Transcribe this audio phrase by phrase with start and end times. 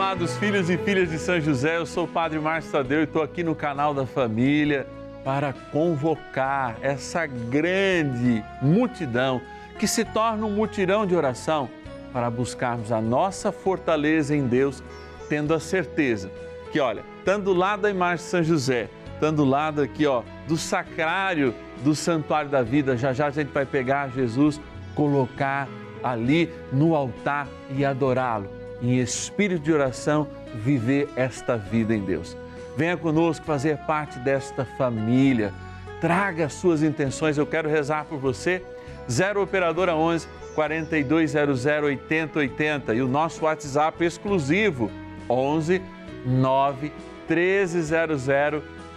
[0.00, 3.22] amados filhos e filhas de São José, eu sou o Padre Márcio Tadeu e estou
[3.22, 4.86] aqui no canal da família
[5.22, 9.42] para convocar essa grande multidão
[9.78, 11.68] que se torna um mutirão de oração
[12.14, 14.82] para buscarmos a nossa fortaleza em Deus,
[15.28, 16.30] tendo a certeza
[16.72, 20.22] que, olha, estando do lado da imagem de São José, estando do lado aqui, ó,
[20.48, 21.54] do sacrário
[21.84, 24.58] do santuário da vida, já já a gente vai pegar Jesus,
[24.94, 25.68] colocar
[26.02, 27.46] ali no altar
[27.76, 32.36] e adorá-lo em espírito de oração, viver esta vida em Deus.
[32.76, 35.52] Venha conosco fazer parte desta família.
[36.00, 38.62] Traga as suas intenções, eu quero rezar por você.
[39.10, 44.90] 0 Operadora 11 4200 8080 e o nosso WhatsApp exclusivo
[45.28, 45.82] 11
[46.24, 46.92] 9
[47.28, 48.26] 1300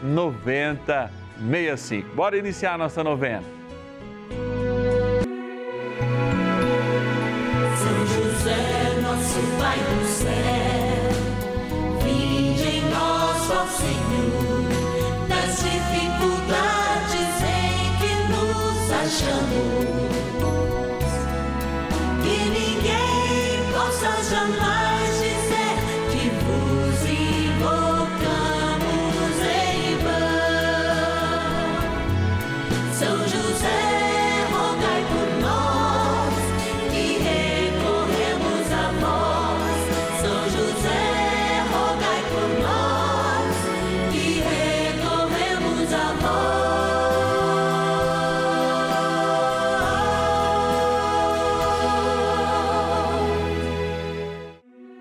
[0.02, 2.16] 9065.
[2.16, 3.63] Bora iniciar a nossa novena.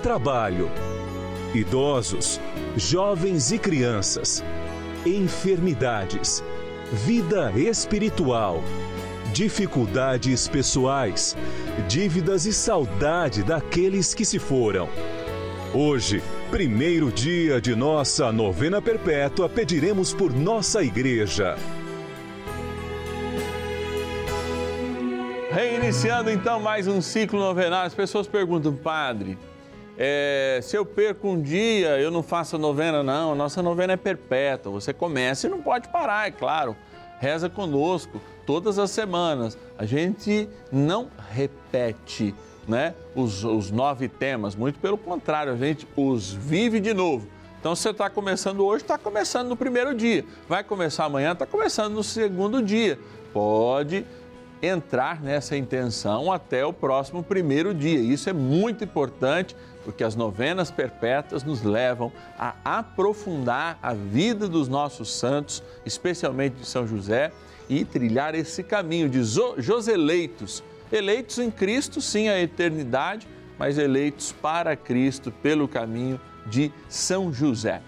[0.00, 0.70] trabalho.
[1.54, 2.40] Idosos,
[2.76, 4.42] jovens e crianças,
[5.04, 6.42] enfermidades,
[6.92, 8.62] vida espiritual,
[9.32, 11.36] dificuldades pessoais,
[11.88, 14.88] dívidas e saudade daqueles que se foram.
[15.74, 21.56] Hoje, primeiro dia de nossa novena perpétua, pediremos por nossa igreja.
[25.52, 29.36] Reiniciando então mais um ciclo novenário, as pessoas perguntam, padre
[30.02, 33.32] é, se eu perco um dia, eu não faço a novena, não.
[33.32, 34.72] A nossa novena é perpétua.
[34.72, 36.74] Você começa e não pode parar, é claro.
[37.18, 39.58] Reza conosco todas as semanas.
[39.76, 42.34] A gente não repete
[42.66, 47.28] né, os, os nove temas, muito pelo contrário, a gente os vive de novo.
[47.60, 50.24] Então, se você está começando hoje, está começando no primeiro dia.
[50.48, 52.98] Vai começar amanhã, está começando no segundo dia.
[53.34, 54.06] Pode
[54.62, 57.98] entrar nessa intenção até o próximo primeiro dia.
[57.98, 59.54] Isso é muito importante
[59.90, 66.64] porque as novenas perpétuas nos levam a aprofundar a vida dos nossos santos, especialmente de
[66.64, 67.32] São José,
[67.68, 69.20] e trilhar esse caminho de
[69.58, 70.62] Joseleitos,
[70.92, 73.26] eleitos em Cristo, sim, a eternidade,
[73.58, 77.82] mas eleitos para Cristo pelo caminho de São José.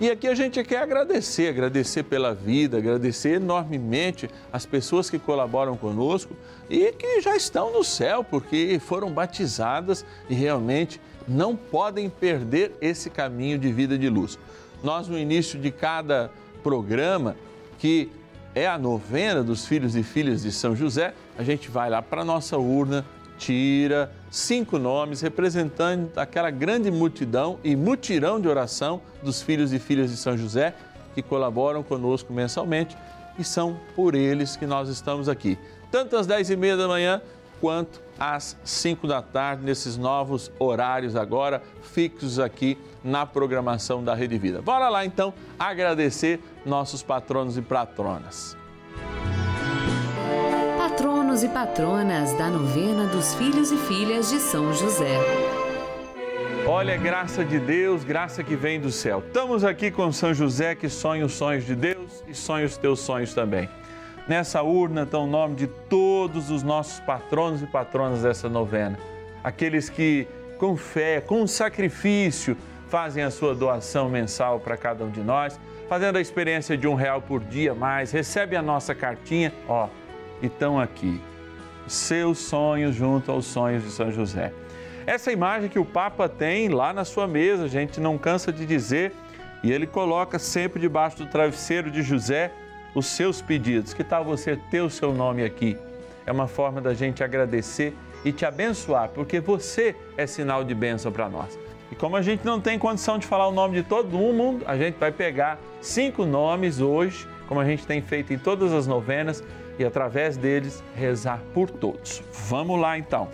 [0.00, 5.76] E aqui a gente quer agradecer, agradecer pela vida, agradecer enormemente as pessoas que colaboram
[5.76, 6.36] conosco
[6.70, 13.10] e que já estão no céu, porque foram batizadas e realmente não podem perder esse
[13.10, 14.38] caminho de vida de luz.
[14.84, 16.30] Nós, no início de cada
[16.62, 17.34] programa,
[17.76, 18.08] que
[18.54, 22.22] é a novena dos filhos e filhas de São José, a gente vai lá para
[22.22, 23.04] a nossa urna,
[23.36, 30.10] tira cinco nomes representando aquela grande multidão e mutirão de oração dos filhos e filhas
[30.10, 30.74] de São José
[31.14, 32.96] que colaboram conosco mensalmente
[33.38, 35.58] e são por eles que nós estamos aqui.
[35.90, 37.22] Tanto às dez e meia da manhã
[37.60, 44.36] quanto às 5 da tarde, nesses novos horários agora fixos aqui na programação da Rede
[44.38, 44.60] Vida.
[44.60, 48.57] Bora lá então agradecer nossos patronos e patronas.
[51.38, 55.18] Patronos e patronas da novena dos filhos e filhas de São José.
[56.66, 59.22] Olha, graça de Deus, graça que vem do céu.
[59.24, 63.00] Estamos aqui com São José que sonha os sonhos de Deus e sonha os teus
[63.00, 63.68] sonhos também.
[64.26, 68.98] Nessa urna está o nome de todos os nossos patronos e patronas dessa novena.
[69.44, 70.26] Aqueles que,
[70.58, 72.56] com fé, com sacrifício,
[72.88, 76.94] fazem a sua doação mensal para cada um de nós, fazendo a experiência de um
[76.94, 79.88] real por dia mais, recebe a nossa cartinha, ó,
[80.42, 81.20] estão aqui.
[81.86, 84.52] Seus sonhos junto aos sonhos de São José.
[85.06, 88.66] Essa imagem que o Papa tem lá na sua mesa, a gente não cansa de
[88.66, 89.12] dizer,
[89.62, 92.52] e ele coloca sempre debaixo do travesseiro de José
[92.94, 93.94] os seus pedidos.
[93.94, 95.78] Que tal você ter o seu nome aqui?
[96.26, 97.94] É uma forma da gente agradecer
[98.24, 101.58] e te abençoar, porque você é sinal de bênção para nós.
[101.90, 104.76] E como a gente não tem condição de falar o nome de todo mundo, a
[104.76, 109.42] gente vai pegar cinco nomes hoje, como a gente tem feito em todas as novenas,
[109.78, 112.22] e através deles rezar por todos.
[112.48, 113.28] Vamos lá então.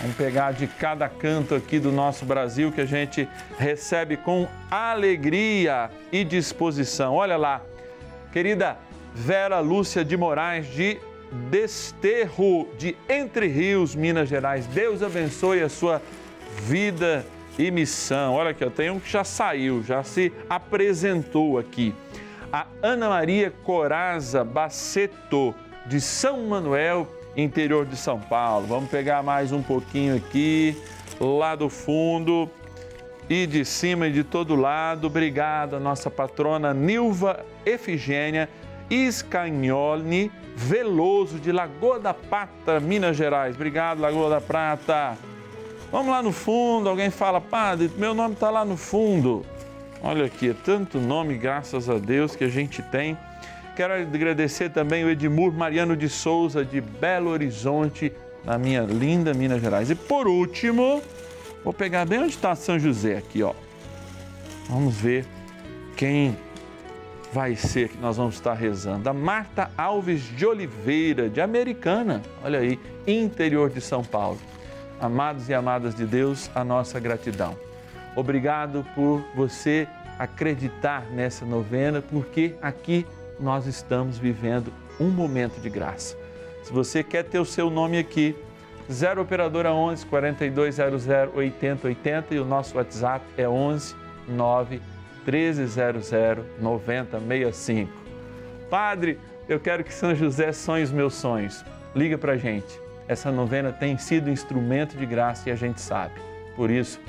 [0.00, 3.28] Vamos pegar de cada canto aqui do nosso Brasil que a gente
[3.58, 7.14] recebe com alegria e disposição.
[7.14, 7.62] Olha lá,
[8.32, 8.78] querida
[9.12, 10.98] Vera Lúcia de Moraes de
[11.50, 14.66] Desterro de Entre Rios, Minas Gerais.
[14.66, 16.00] Deus abençoe a sua
[16.62, 17.26] vida
[17.58, 18.34] e missão.
[18.34, 21.92] Olha aqui, eu tenho um que já saiu, já se apresentou aqui.
[22.50, 25.54] A Ana Maria Coraza Baceto,
[25.84, 27.06] de São Manuel,
[27.36, 28.66] interior de São Paulo.
[28.66, 30.74] Vamos pegar mais um pouquinho aqui,
[31.20, 32.48] lá do fundo
[33.28, 35.08] e de cima e de todo lado.
[35.08, 38.48] Obrigado, nossa patrona Nilva Efigênia
[38.88, 43.56] Iscagnoli Veloso, de Lagoa da Prata, Minas Gerais.
[43.56, 45.18] Obrigado, Lagoa da Prata.
[45.92, 49.44] Vamos lá no fundo, alguém fala, padre, meu nome está lá no fundo.
[50.02, 53.18] Olha aqui, é tanto nome, graças a Deus, que a gente tem.
[53.74, 58.12] Quero agradecer também o Edmur Mariano de Souza, de Belo Horizonte,
[58.44, 59.90] na minha linda Minas Gerais.
[59.90, 61.02] E por último,
[61.64, 63.52] vou pegar bem onde está São José aqui, ó.
[64.68, 65.26] Vamos ver
[65.96, 66.36] quem
[67.32, 69.08] vai ser que nós vamos estar rezando.
[69.08, 74.38] A Marta Alves de Oliveira, de Americana, olha aí, interior de São Paulo.
[75.00, 77.67] Amados e amadas de Deus, a nossa gratidão.
[78.18, 79.86] Obrigado por você
[80.18, 83.06] acreditar nessa novena, porque aqui
[83.38, 86.16] nós estamos vivendo um momento de graça.
[86.62, 88.34] Se você quer ter o seu nome aqui,
[88.90, 93.94] 0 operadora 11 4200 8080 e o nosso WhatsApp é 11
[94.26, 94.82] 9
[95.24, 96.10] 1300
[96.58, 97.92] 9065.
[98.68, 99.18] Padre,
[99.48, 101.64] eu quero que São José sonhe os meus sonhos.
[101.94, 106.20] Liga para gente essa novena tem sido instrumento de graça e a gente sabe.
[106.54, 107.00] Por isso,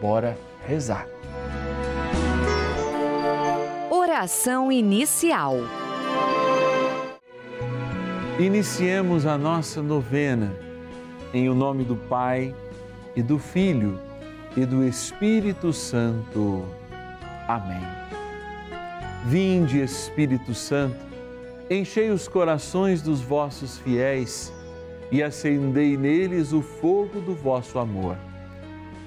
[0.00, 0.36] bora
[0.66, 1.08] rezar.
[3.90, 5.56] Oração inicial.
[8.38, 10.52] Iniciemos a nossa novena
[11.32, 12.54] em o nome do Pai
[13.16, 13.98] e do Filho
[14.56, 16.64] e do Espírito Santo.
[17.48, 17.82] Amém.
[19.26, 20.96] Vinde, Espírito Santo,
[21.70, 24.52] enchei os corações dos vossos fiéis
[25.10, 28.16] e acendei neles o fogo do vosso amor.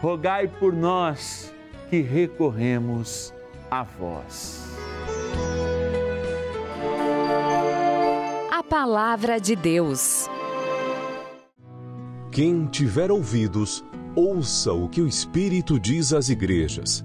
[0.00, 1.52] rogai por nós
[1.90, 3.34] que recorremos
[3.70, 4.64] a vós.
[8.52, 10.28] A Palavra de Deus.
[12.30, 17.04] Quem tiver ouvidos, ouça o que o Espírito diz às igrejas.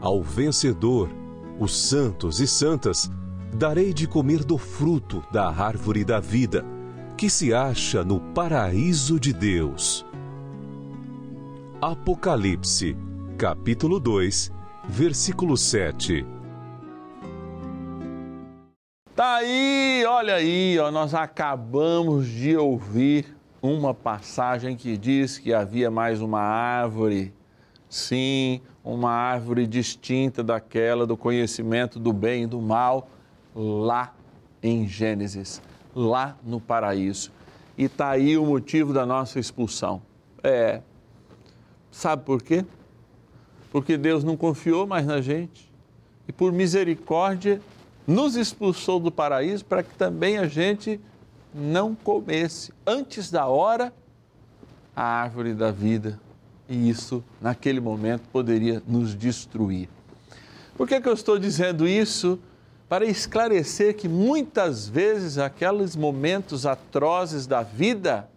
[0.00, 1.08] Ao vencedor,
[1.58, 3.10] os santos e santas,
[3.54, 6.62] darei de comer do fruto da árvore da vida,
[7.16, 10.05] que se acha no paraíso de Deus.
[11.80, 12.96] Apocalipse,
[13.36, 14.50] capítulo 2,
[14.88, 16.26] versículo 7.
[19.14, 25.90] Tá aí, olha aí, ó, nós acabamos de ouvir uma passagem que diz que havia
[25.90, 27.34] mais uma árvore,
[27.90, 33.10] sim, uma árvore distinta daquela do conhecimento do bem e do mal,
[33.54, 34.14] lá
[34.62, 35.60] em Gênesis,
[35.94, 37.30] lá no paraíso.
[37.76, 40.00] E tá aí o motivo da nossa expulsão.
[40.42, 40.80] É.
[41.96, 42.62] Sabe por quê?
[43.72, 45.72] Porque Deus não confiou mais na gente.
[46.28, 47.58] E por misericórdia
[48.06, 51.00] nos expulsou do paraíso para que também a gente
[51.54, 53.94] não comesse antes da hora
[54.94, 56.20] a árvore da vida.
[56.68, 59.88] E isso, naquele momento, poderia nos destruir.
[60.76, 62.38] Por que, que eu estou dizendo isso?
[62.90, 68.28] Para esclarecer que muitas vezes aqueles momentos atrozes da vida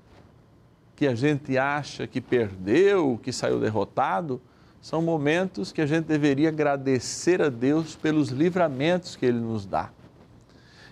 [1.00, 4.42] que a gente acha que perdeu, que saiu derrotado,
[4.82, 9.92] são momentos que a gente deveria agradecer a Deus pelos livramentos que Ele nos dá.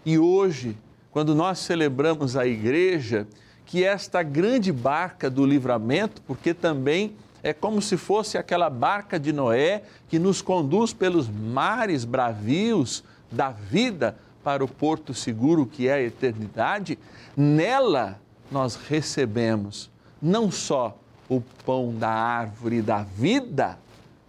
[0.05, 0.77] E hoje,
[1.11, 3.27] quando nós celebramos a igreja,
[3.65, 9.33] que esta grande barca do livramento, porque também é como se fosse aquela barca de
[9.33, 15.95] Noé que nos conduz pelos mares bravios da vida para o porto seguro que é
[15.95, 16.97] a eternidade,
[17.35, 18.17] nela
[18.49, 20.97] nós recebemos não só
[21.29, 23.77] o pão da árvore da vida,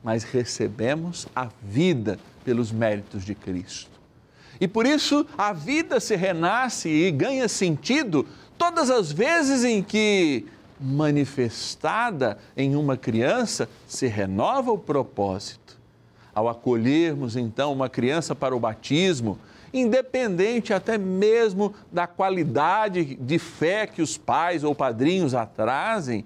[0.02, 3.90] mas recebemos a vida pelos méritos de Cristo.
[4.60, 8.26] E por isso a vida se renasce e ganha sentido
[8.56, 10.46] todas as vezes em que,
[10.80, 15.78] manifestada em uma criança, se renova o propósito.
[16.34, 19.38] Ao acolhermos então uma criança para o batismo,
[19.72, 26.24] independente até mesmo da qualidade de fé que os pais ou padrinhos atrasem,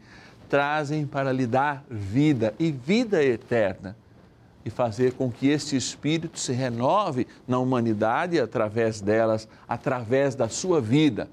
[0.49, 3.97] trazem para lhe dar vida e vida eterna
[4.65, 10.81] e fazer com que este espírito se renove na humanidade através delas, através da sua
[10.81, 11.29] vida.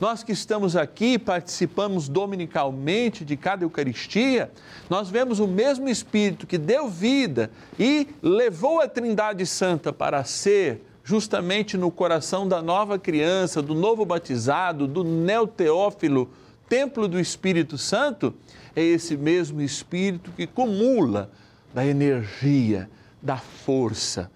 [0.00, 4.50] Nós que estamos aqui, participamos dominicalmente de cada Eucaristia,
[4.88, 10.87] nós vemos o mesmo Espírito que deu vida e levou a Trindade Santa para ser
[11.08, 16.28] justamente no coração da nova criança, do novo batizado, do neoteófilo
[16.68, 18.34] templo do Espírito Santo
[18.76, 21.30] é esse mesmo Espírito que cumula
[21.72, 22.90] da energia,
[23.22, 24.30] da força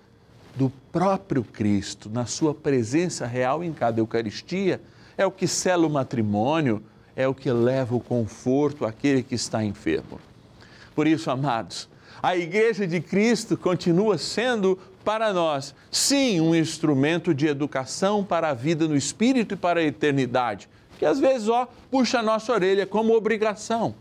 [0.56, 4.80] do próprio Cristo na sua presença real em cada Eucaristia.
[5.18, 6.82] É o que sela o matrimônio,
[7.14, 10.18] é o que leva o conforto àquele que está enfermo.
[10.94, 11.86] Por isso, amados,
[12.22, 18.54] a Igreja de Cristo continua sendo para nós, sim, um instrumento de educação para a
[18.54, 20.68] vida no Espírito e para a eternidade
[21.02, 23.92] que às vezes, ó, puxa a nossa orelha como obrigação.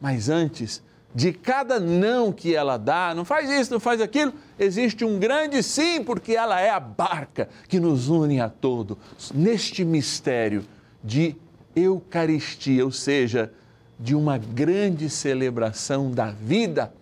[0.00, 0.80] Mas antes
[1.12, 5.60] de cada não que ela dá, não faz isso, não faz aquilo, existe um grande
[5.64, 8.96] sim, porque ela é a barca que nos une a todo
[9.34, 10.64] neste mistério
[11.02, 11.34] de
[11.74, 13.52] Eucaristia, ou seja,
[13.98, 16.94] de uma grande celebração da vida,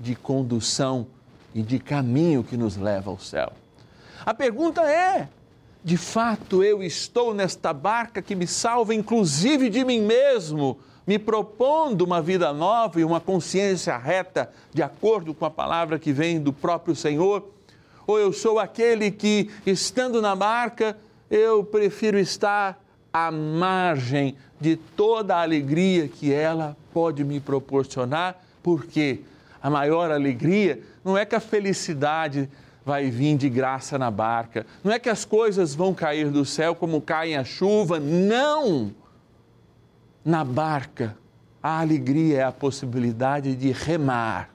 [0.00, 1.06] de condução
[1.54, 3.52] e de caminho que nos leva ao céu.
[4.26, 5.28] A pergunta é:
[5.82, 12.02] de fato eu estou nesta barca que me salva, inclusive de mim mesmo, me propondo
[12.02, 16.52] uma vida nova e uma consciência reta, de acordo com a palavra que vem do
[16.52, 17.50] próprio Senhor?
[18.06, 20.96] Ou eu sou aquele que, estando na barca,
[21.30, 22.82] eu prefiro estar
[23.12, 28.42] à margem de toda a alegria que ela pode me proporcionar?
[28.62, 29.20] Porque
[29.64, 32.50] a maior alegria não é que a felicidade
[32.84, 34.66] vai vir de graça na barca.
[34.84, 38.94] Não é que as coisas vão cair do céu como caem a chuva, não!
[40.22, 41.16] Na barca,
[41.62, 44.50] a alegria é a possibilidade de remar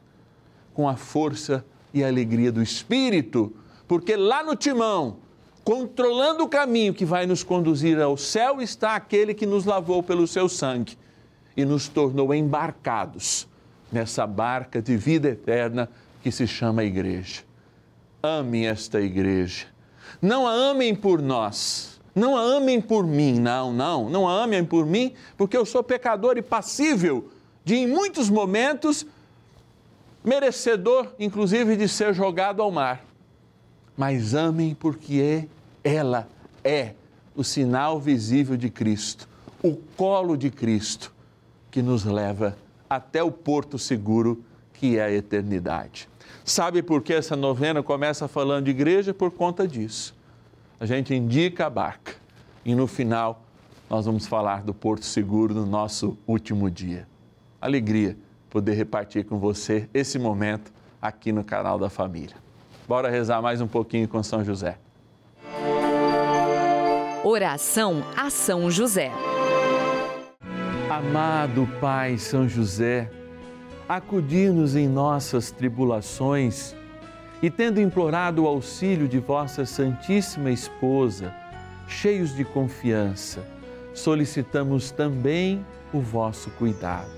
[0.76, 3.52] com a força e a alegria do Espírito,
[3.88, 5.18] porque lá no timão,
[5.64, 10.28] controlando o caminho que vai nos conduzir ao céu, está aquele que nos lavou pelo
[10.28, 10.96] seu sangue
[11.58, 13.50] e nos tornou embarcados
[13.92, 15.90] nessa barca de vida eterna
[16.22, 17.50] que se chama Igreja
[18.22, 19.66] amem esta igreja.
[20.22, 24.64] Não a amem por nós, não a amem por mim, não, não, não a amem
[24.66, 27.30] por mim, porque eu sou pecador e passível
[27.64, 29.06] de, em muitos momentos,
[30.24, 33.06] merecedor, inclusive, de ser jogado ao mar.
[33.96, 35.48] Mas amem porque
[35.84, 36.28] é, ela
[36.64, 36.94] é
[37.36, 39.28] o sinal visível de Cristo,
[39.64, 41.14] o colo de Cristo,
[41.72, 42.58] que nos leva
[42.90, 44.44] até o porto seguro
[44.74, 46.10] que é a eternidade.
[46.44, 49.14] Sabe por que essa novena começa falando de igreja?
[49.14, 50.16] Por conta disso.
[50.80, 52.14] A gente indica a barca
[52.66, 53.44] e no final
[53.90, 57.08] nós vamos falar do Porto Seguro no nosso último dia.
[57.60, 58.18] Alegria
[58.50, 62.36] poder repartir com você esse momento aqui no canal da família.
[62.88, 64.78] Bora rezar mais um pouquinho com São José.
[67.24, 69.12] Oração a São José.
[70.90, 73.12] Amado Pai São José,
[73.88, 76.76] acudir-nos em nossas tribulações
[77.44, 81.32] e, tendo implorado o auxílio de vossa Santíssima Esposa,
[81.88, 83.46] cheios de confiança,
[83.94, 87.12] solicitamos também o vosso cuidado.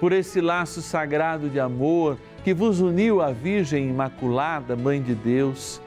[0.00, 5.80] Por esse laço sagrado de amor que vos uniu à Virgem Imaculada, Mãe de Deus,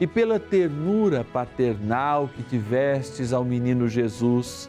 [0.00, 4.68] e pela ternura paternal que tivestes ao menino Jesus,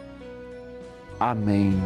[1.21, 1.79] Amém.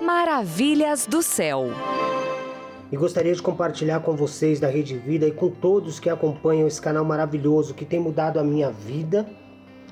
[0.00, 1.64] Maravilhas do céu
[2.92, 6.80] e gostaria de compartilhar com vocês da Rede Vida e com todos que acompanham esse
[6.80, 9.28] canal maravilhoso que tem mudado a minha vida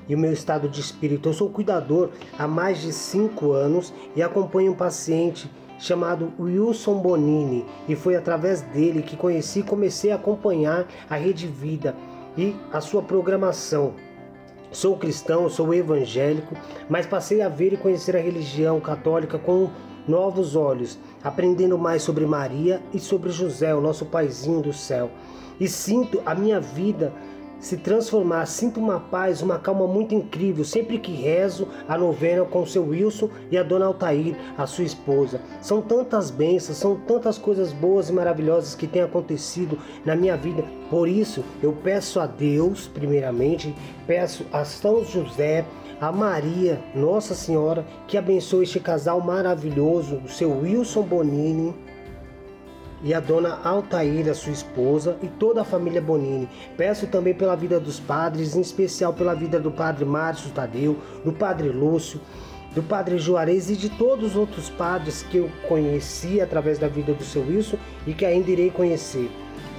[0.07, 1.27] e o meu estado de espírito.
[1.27, 7.65] Eu sou cuidador há mais de cinco anos e acompanho um paciente chamado Wilson Bonini
[7.89, 11.93] e foi através dele que conheci e comecei a acompanhar a Rede Vida
[12.37, 13.95] e a sua programação.
[14.71, 16.55] Sou cristão, sou evangélico,
[16.89, 19.69] mas passei a ver e conhecer a religião católica com
[20.07, 25.11] novos olhos, aprendendo mais sobre Maria e sobre José, o nosso paizinho do céu.
[25.59, 27.13] E sinto a minha vida
[27.61, 32.63] se transformar, sinto uma paz, uma calma muito incrível sempre que rezo a novena com
[32.63, 35.39] o seu Wilson e a dona Altair, a sua esposa.
[35.61, 40.65] São tantas bênçãos, são tantas coisas boas e maravilhosas que têm acontecido na minha vida.
[40.89, 43.73] Por isso, eu peço a Deus, primeiramente,
[44.07, 45.65] peço a São José,
[46.01, 51.75] a Maria, Nossa Senhora, que abençoe este casal maravilhoso, o seu Wilson Bonini
[53.03, 56.47] e a dona Altaíra, sua esposa, e toda a família Bonini.
[56.77, 61.31] Peço também pela vida dos padres, em especial pela vida do padre Márcio Tadeu, do
[61.31, 62.19] padre Lúcio,
[62.73, 67.13] do padre Juarez e de todos os outros padres que eu conheci através da vida
[67.13, 69.29] do seu Wilson e que ainda irei conhecer.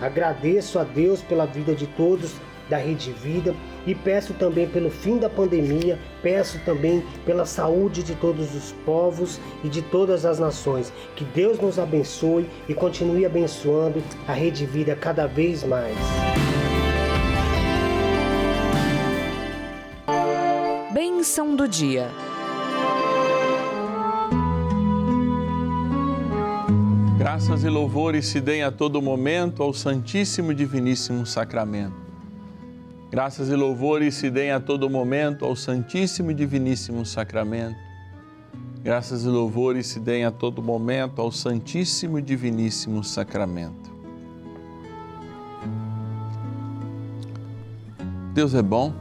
[0.00, 2.35] Agradeço a Deus pela vida de todos
[2.68, 3.54] da Rede Vida
[3.87, 9.40] e peço também pelo fim da pandemia, peço também pela saúde de todos os povos
[9.64, 10.92] e de todas as nações.
[11.16, 15.97] Que Deus nos abençoe e continue abençoando a Rede Vida cada vez mais.
[20.92, 22.11] Bênção do dia.
[27.18, 32.01] Graças e louvores se deem a todo momento ao Santíssimo e Diviníssimo Sacramento.
[33.12, 37.77] Graças e louvores se deem a todo momento ao Santíssimo e Diviníssimo Sacramento.
[38.83, 43.92] Graças e louvores se deem a todo momento ao Santíssimo e Diviníssimo Sacramento.
[48.33, 48.94] Deus é bom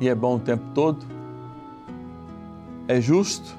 [0.00, 1.06] e é bom o tempo todo,
[2.88, 3.56] é justo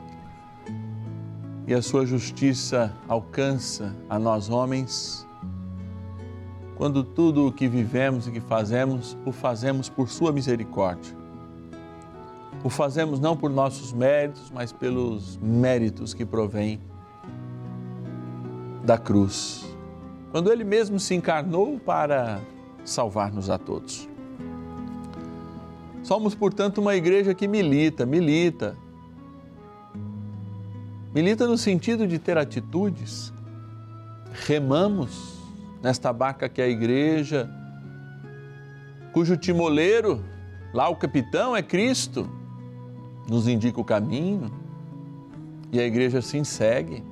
[1.65, 5.25] e a sua justiça alcança a nós homens
[6.77, 11.17] quando tudo o que vivemos e que fazemos, o fazemos por Sua misericórdia.
[12.63, 16.79] O fazemos não por nossos méritos, mas pelos méritos que provêm
[18.83, 19.65] da cruz,
[20.31, 22.39] quando ele mesmo se encarnou para
[22.85, 24.07] salvar-nos a todos.
[26.03, 28.77] Somos, portanto, uma igreja que milita, milita.
[31.13, 33.33] Milita no sentido de ter atitudes.
[34.45, 35.36] Remamos
[35.81, 37.49] nesta barca que é a igreja,
[39.13, 40.23] cujo timoleiro,
[40.73, 42.29] lá o capitão, é Cristo,
[43.27, 44.51] nos indica o caminho
[45.71, 47.03] e a igreja assim segue.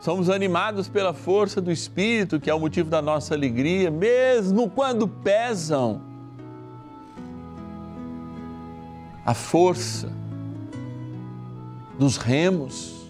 [0.00, 5.08] Somos animados pela força do Espírito, que é o motivo da nossa alegria, mesmo quando
[5.08, 6.02] pesam.
[9.24, 10.12] A força
[11.98, 13.03] dos remos.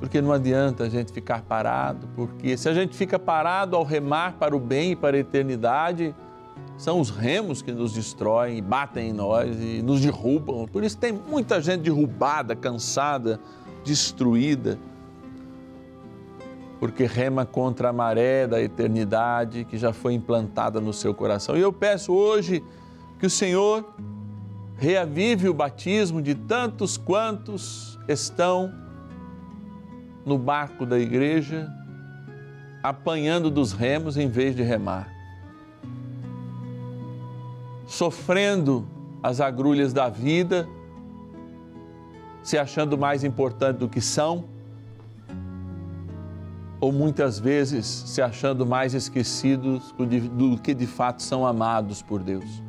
[0.00, 4.32] Porque não adianta a gente ficar parado, porque se a gente fica parado ao remar
[4.38, 6.14] para o bem e para a eternidade,
[6.76, 10.66] são os remos que nos destroem, batem em nós e nos derrubam.
[10.66, 13.38] Por isso tem muita gente derrubada, cansada,
[13.84, 14.78] destruída
[16.80, 21.54] porque rema contra a maré da eternidade que já foi implantada no seu coração.
[21.54, 22.64] E eu peço hoje
[23.18, 23.84] que o Senhor
[24.78, 28.72] reavive o batismo de tantos quantos estão
[30.24, 31.70] no barco da igreja,
[32.82, 35.08] apanhando dos remos em vez de remar,
[37.86, 38.86] sofrendo
[39.22, 40.68] as agrulhas da vida,
[42.42, 44.44] se achando mais importante do que são
[46.80, 49.94] ou muitas vezes se achando mais esquecidos
[50.32, 52.62] do que de fato são amados por Deus.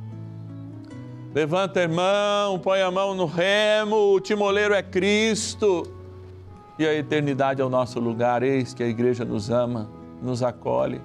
[1.34, 6.01] Levanta, irmão, põe a mão no remo, o timoleiro é Cristo
[6.82, 8.44] e a eternidade é o nosso lugar.
[8.44, 9.90] Eis que a igreja nos ama,
[10.22, 11.02] nos acolhe,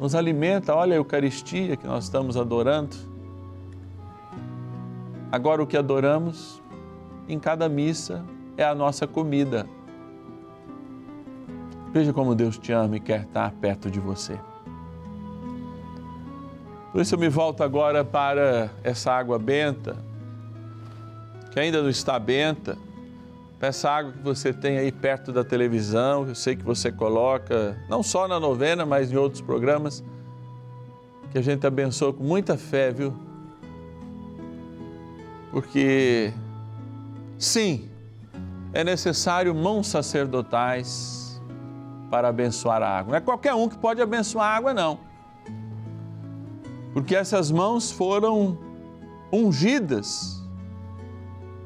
[0.00, 0.74] nos alimenta.
[0.74, 2.96] Olha a Eucaristia que nós estamos adorando.
[5.30, 6.62] Agora, o que adoramos
[7.28, 8.24] em cada missa
[8.56, 9.66] é a nossa comida
[11.94, 14.36] Veja como Deus te ama e quer estar perto de você.
[16.90, 19.96] Por isso eu me volto agora para essa água benta,
[21.52, 22.76] que ainda não está benta.
[23.64, 28.02] Essa água que você tem aí perto da televisão, eu sei que você coloca, não
[28.02, 30.04] só na novena, mas em outros programas,
[31.32, 33.16] que a gente abençoa com muita fé, viu?
[35.50, 36.30] Porque,
[37.38, 37.88] sim,
[38.74, 41.40] é necessário mãos sacerdotais
[42.10, 43.12] para abençoar a água.
[43.12, 45.00] Não é qualquer um que pode abençoar a água, não.
[46.92, 48.58] Porque essas mãos foram
[49.32, 50.43] ungidas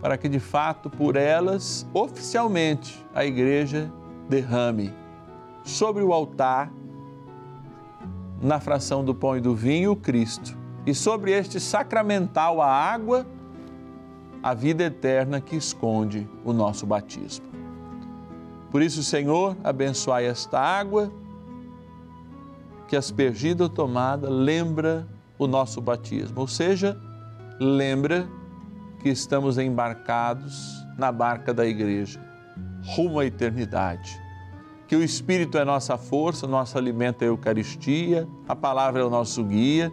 [0.01, 3.93] para que de fato por elas, oficialmente, a igreja
[4.29, 4.93] derrame
[5.65, 6.73] sobre o altar,
[8.41, 10.57] na fração do pão e do vinho, o Cristo.
[10.87, 13.27] E sobre este sacramental, a água,
[14.43, 17.47] a vida eterna que esconde o nosso batismo.
[18.71, 21.11] Por isso, Senhor, abençoai esta água
[22.87, 25.07] que aspergida ou tomada lembra
[25.39, 26.99] o nosso batismo, ou seja,
[27.61, 28.29] lembra
[29.01, 32.21] que estamos embarcados na barca da igreja,
[32.85, 34.21] rumo à eternidade.
[34.87, 39.11] Que o Espírito é nossa força, nosso alimento é a Eucaristia, a palavra é o
[39.11, 39.93] nosso guia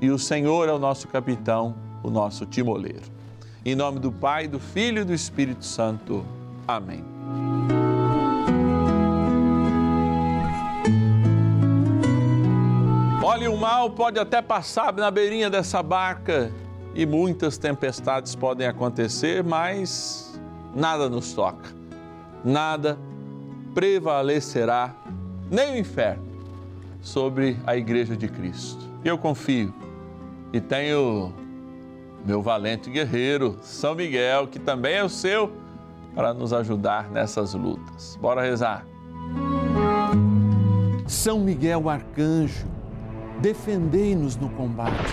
[0.00, 3.02] e o Senhor é o nosso capitão, o nosso timoleiro.
[3.64, 6.24] Em nome do Pai, do Filho e do Espírito Santo.
[6.66, 7.04] Amém.
[13.22, 16.52] Olha, o mal pode até passar na beirinha dessa barca
[16.94, 20.40] e muitas tempestades podem acontecer, mas
[20.74, 21.70] nada nos toca,
[22.44, 22.98] nada
[23.74, 24.94] prevalecerá,
[25.50, 26.24] nem o inferno,
[27.00, 28.88] sobre a Igreja de Cristo.
[29.04, 29.74] Eu confio
[30.52, 31.32] e tenho
[32.24, 35.50] meu valente guerreiro, São Miguel, que também é o seu,
[36.14, 38.18] para nos ajudar nessas lutas.
[38.20, 38.86] Bora rezar.
[41.06, 42.66] São Miguel Arcanjo
[43.40, 45.12] defendei-nos no combate.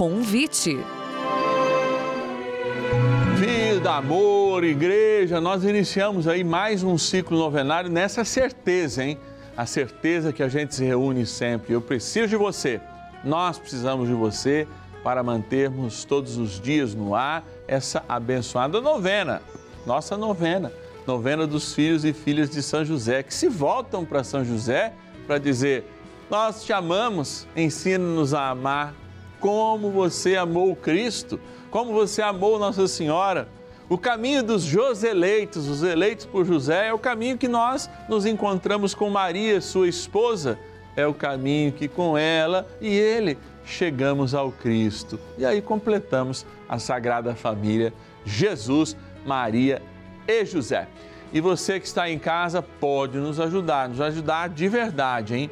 [0.00, 0.78] Convite.
[3.36, 9.18] Vida, amor, igreja, nós iniciamos aí mais um ciclo novenário nessa certeza, hein?
[9.54, 11.74] A certeza que a gente se reúne sempre.
[11.74, 12.80] Eu preciso de você,
[13.22, 14.66] nós precisamos de você
[15.04, 19.42] para mantermos todos os dias no ar essa abençoada novena,
[19.84, 20.72] nossa novena,
[21.06, 24.94] novena dos filhos e filhas de São José, que se voltam para São José
[25.26, 25.84] para dizer:
[26.30, 28.94] Nós te amamos, ensina-nos a amar
[29.40, 33.48] como você amou Cristo, como você amou Nossa Senhora.
[33.88, 38.94] O caminho dos Joseleitos, os eleitos por José, é o caminho que nós nos encontramos
[38.94, 40.58] com Maria, sua esposa.
[40.94, 45.18] É o caminho que com ela e ele chegamos ao Cristo.
[45.38, 47.92] E aí completamos a Sagrada Família,
[48.24, 49.82] Jesus, Maria
[50.28, 50.86] e José.
[51.32, 55.50] E você que está em casa pode nos ajudar, nos ajudar de verdade, hein?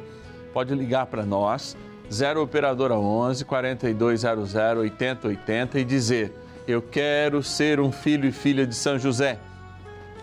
[0.53, 1.77] Pode ligar para nós,
[2.11, 6.33] 0 Operadora 11 4200 8080 e dizer:
[6.67, 9.37] Eu quero ser um filho e filha de São José.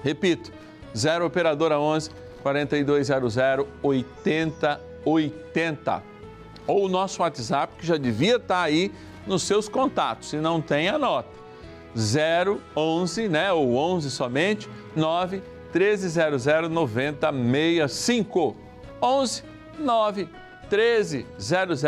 [0.02, 0.50] Repito,
[0.96, 2.10] 0 Operadora 11
[2.42, 3.36] 4200
[3.82, 6.02] 8080.
[6.66, 8.90] Ou o nosso WhatsApp, que já devia estar aí
[9.24, 10.30] nos seus contatos.
[10.30, 11.36] Se não tem, anota.
[12.74, 13.52] 011, né?
[13.52, 18.56] Ou 11 somente, 9 1300 9065.
[19.00, 19.44] 11
[19.78, 20.28] 9
[20.70, 21.82] 1300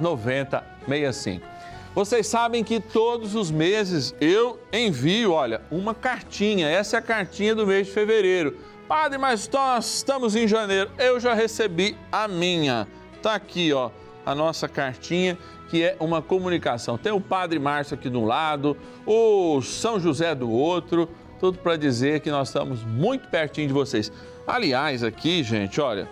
[0.00, 1.46] 9065.
[1.94, 6.68] Vocês sabem que todos os meses eu envio, olha, uma cartinha.
[6.68, 8.56] Essa é a cartinha do mês de fevereiro.
[8.88, 10.90] Padre, mas nós estamos em janeiro.
[10.98, 12.88] Eu já recebi a minha.
[13.22, 13.90] Tá aqui, ó,
[14.26, 15.38] a nossa cartinha,
[15.70, 16.98] que é uma comunicação.
[16.98, 21.76] Tem o Padre Márcio aqui de um lado, o São José do outro, tudo para
[21.76, 24.10] dizer que nós estamos muito pertinho de vocês.
[24.46, 26.08] Aliás, aqui, gente, olha,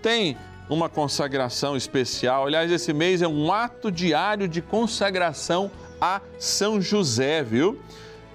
[0.00, 0.36] tem
[0.68, 2.46] uma consagração especial.
[2.46, 7.78] Aliás, esse mês é um ato diário de consagração a São José, viu?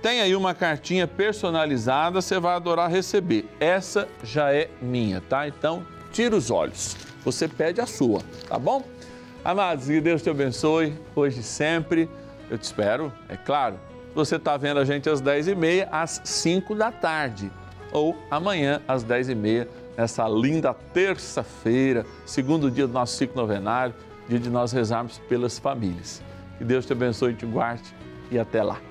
[0.01, 3.45] Tem aí uma cartinha personalizada, você vai adorar receber.
[3.59, 5.47] Essa já é minha, tá?
[5.47, 6.95] Então, tira os olhos.
[7.25, 8.83] Você pede a sua, tá bom?
[9.43, 12.09] Amados, que Deus te abençoe hoje e sempre.
[12.49, 13.79] Eu te espero, é claro.
[14.15, 17.51] Você está vendo a gente às 10h30, às 5 da tarde.
[17.91, 23.93] Ou amanhã, às 10h30 nessa linda terça-feira, segundo dia do nosso ciclo novenário,
[24.27, 26.21] dia de nós rezarmos pelas famílias.
[26.57, 27.95] Que Deus te abençoe te guarde
[28.31, 28.88] e até lá.